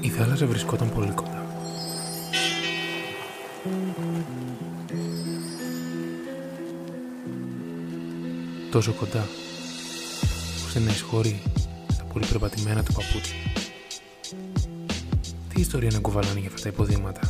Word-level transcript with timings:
Η 0.00 0.08
θάλασσα 0.08 0.46
βρισκόταν 0.46 0.92
πολύ 0.94 1.10
κοντά. 1.10 1.46
Τόσο 8.70 8.92
κοντά, 8.92 9.26
ώστε 10.66 10.78
να 10.78 10.90
εισχωρεί 10.90 11.42
στα 11.92 12.04
πολύ 12.04 12.26
περπατημένα 12.26 12.82
του 12.82 12.92
παπούτσια. 12.92 13.36
Τι 15.54 15.60
ιστορία 15.60 15.90
να 15.92 15.98
κουβαλάνε 15.98 16.40
για 16.40 16.48
αυτά 16.48 16.62
τα 16.62 16.68
υποδήματα. 16.68 17.20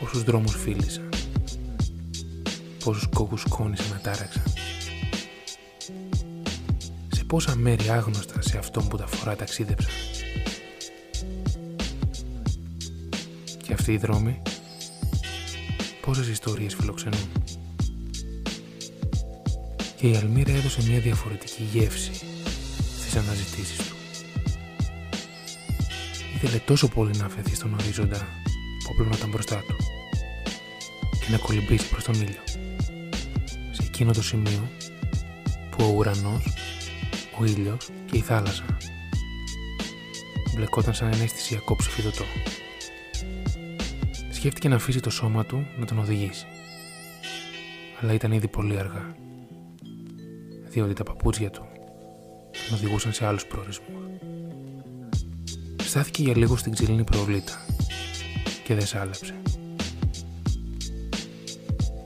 Πόσους 0.00 0.22
δρόμους 0.22 0.56
φίλησαν. 0.56 1.13
Πόσους 2.84 3.08
κόκκους 3.14 3.44
κόνησαν 3.48 3.86
να 3.90 3.98
τάραξαν. 3.98 4.42
Σε 7.08 7.24
πόσα 7.24 7.56
μέρη 7.56 7.88
άγνωστα 7.88 8.42
σε 8.42 8.58
αυτόν 8.58 8.88
που 8.88 8.96
τα 8.96 9.06
φορά 9.06 9.36
ταξίδεψαν. 9.36 9.92
Και 13.62 13.72
αυτοί 13.72 13.92
οι 13.92 13.96
δρόμοι 13.96 14.42
πόσες 16.00 16.28
ιστορίες 16.28 16.74
φιλοξενούν. 16.74 17.32
Και 19.96 20.08
η 20.08 20.16
Αλμύρα 20.16 20.52
έδωσε 20.52 20.82
μια 20.88 20.98
διαφορετική 20.98 21.62
γεύση 21.72 22.12
στις 23.00 23.16
αναζητήσεις 23.16 23.76
του. 23.76 23.96
Ήθελε 26.34 26.58
τόσο 26.58 26.88
πολύ 26.88 27.16
να 27.16 27.24
αφαιθεί 27.24 27.54
στον 27.54 27.74
ορίζοντα 27.74 28.18
που 28.84 28.90
απλώνονταν 28.92 29.30
μπροστά 29.30 29.56
του 29.56 29.76
και 31.20 31.30
να 31.30 31.38
κολυμπήσει 31.38 31.88
προς 31.88 32.04
τον 32.04 32.14
ήλιο. 32.14 32.63
Σε 33.94 34.02
εκείνο 34.02 34.14
το 34.16 34.22
σημείο 34.22 34.68
που 35.70 35.84
ο 35.84 35.92
ουρανός, 35.96 36.44
ο 37.40 37.44
ήλιος 37.44 37.88
και 38.10 38.16
η 38.16 38.20
θάλασσα 38.20 38.64
μπλεκόταν 40.54 40.94
σαν 40.94 41.12
ένα 41.12 41.22
αισθησιακό 41.22 41.76
ψηφιδωτό. 41.76 42.24
Σκέφτηκε 44.30 44.68
να 44.68 44.74
αφήσει 44.74 45.00
το 45.00 45.10
σώμα 45.10 45.44
του 45.44 45.66
να 45.78 45.86
τον 45.86 45.98
οδηγήσει. 45.98 46.46
Αλλά 48.00 48.12
ήταν 48.12 48.32
ήδη 48.32 48.48
πολύ 48.48 48.78
αργά. 48.78 49.16
Διότι 50.68 50.92
τα 50.92 51.02
παπούτσια 51.02 51.50
του 51.50 51.66
τον 52.68 52.78
οδηγούσαν 52.78 53.12
σε 53.12 53.26
άλλους 53.26 53.46
προορισμούς. 53.46 53.94
Στάθηκε 55.82 56.22
για 56.22 56.36
λίγο 56.36 56.56
στην 56.56 56.72
ξύλινη 56.72 57.04
προβλήτα 57.04 57.66
και 58.64 58.74
δεν 58.74 58.86
σάλεψε. 58.86 59.34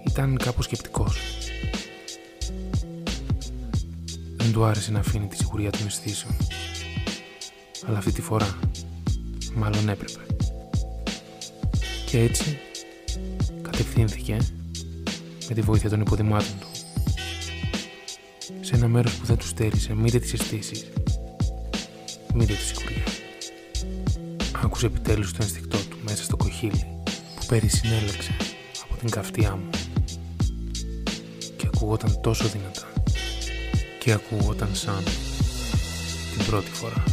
Ήταν 0.08 0.36
κάπως 0.36 0.64
σκεπτικός. 0.64 1.37
Δεν 4.48 4.56
του 4.56 4.64
άρεσε 4.64 4.90
να 4.90 4.98
αφήνει 4.98 5.26
τη 5.26 5.36
σιγουριά 5.36 5.70
των 5.70 5.86
αισθήσεων. 5.86 6.36
Αλλά 7.86 7.98
αυτή 7.98 8.12
τη 8.12 8.20
φορά 8.20 8.58
μάλλον 9.54 9.88
έπρεπε. 9.88 10.20
Και 12.06 12.20
έτσι 12.20 12.58
κατευθύνθηκε 13.62 14.36
με 15.48 15.54
τη 15.54 15.60
βοήθεια 15.60 15.88
των 15.88 16.00
υποδημάτων 16.00 16.58
του 16.60 16.66
σε 18.60 18.74
ένα 18.74 18.88
μέρος 18.88 19.14
που 19.14 19.26
δεν 19.26 19.36
τους 19.36 19.48
στέρισε 19.48 19.94
μήτε 19.94 20.18
τις 20.18 20.32
αισθήσεις 20.32 20.84
μήτε 22.34 22.52
τη 22.52 22.62
σιγουριά. 22.62 23.04
Άκουσε 24.64 24.86
επιτέλους 24.86 25.32
το 25.32 25.38
ενστικτό 25.40 25.78
του 25.78 25.98
μέσα 26.02 26.22
στο 26.22 26.36
κοχύλι 26.36 26.86
που 27.36 27.46
πέρυσι 27.46 27.76
συνέλεξε 27.76 28.36
από 28.82 28.96
την 29.00 29.10
καυτιά 29.10 29.56
μου 29.56 29.70
και 31.56 31.68
ακούγονταν 31.74 32.20
τόσο 32.20 32.48
δυνατά 32.48 32.87
και 34.07 34.11
ακούγονταν 34.11 34.75
σαν 34.75 35.03
την 36.37 36.45
πρώτη 36.45 36.71
φορά. 36.71 37.03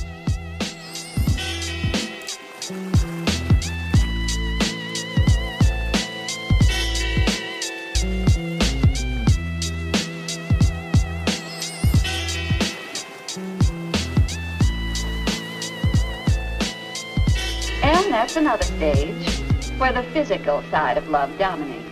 And 17.82 18.12
that's 18.12 18.36
another 18.36 18.64
stage 18.64 19.40
where 19.78 19.92
the 19.92 20.02
physical 20.12 20.62
side 20.70 20.96
of 20.98 21.08
love 21.08 21.30
dominates. 21.38 21.88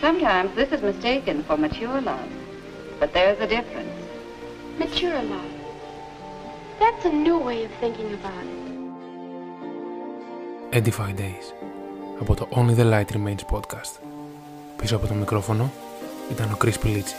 Sometimes 0.00 0.54
this 0.54 0.70
is 0.72 0.82
mistaken 0.82 1.42
for 1.44 1.56
mature 1.56 2.00
love, 2.00 2.30
But 2.99 3.09
there's 3.13 3.39
a 3.39 3.47
difference. 3.47 3.95
Mature 4.77 5.21
love. 5.33 5.53
That's 6.79 7.03
a 7.05 7.13
new 7.25 7.37
way 7.47 7.59
of 7.65 7.71
thinking 7.81 8.09
about 8.19 8.43
it. 8.43 8.59
Edify 10.71 11.11
Days 11.13 11.53
από 12.19 12.35
το 12.35 12.47
Only 12.51 12.75
the 12.79 12.85
Light 12.93 13.15
Remains 13.15 13.55
podcast. 13.55 13.99
Πίσω 14.75 14.95
από 14.95 15.07
το 15.07 15.13
μικρόφωνο 15.13 15.71
ήταν 16.31 16.51
ο 16.51 16.57
Chris 16.63 16.79
Πιλίτσης. 16.81 17.17